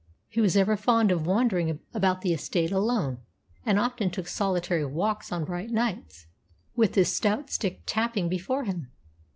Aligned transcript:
He 0.29 0.41
was 0.41 0.57
ever 0.57 0.75
fond 0.75 1.11
of 1.11 1.27
wandering 1.27 1.79
about 1.93 2.21
the 2.21 2.33
estate 2.33 2.71
alone, 2.71 3.19
and 3.63 3.77
often 3.77 4.09
took 4.09 4.27
solitary 4.27 4.83
walks 4.83 5.31
on 5.31 5.45
bright 5.45 5.69
nights 5.69 6.25
with 6.75 6.95
his 6.95 7.13
stout 7.13 7.51
stick 7.51 7.83
tapping 7.85 8.27
before 8.27 8.63
him. 8.63 8.89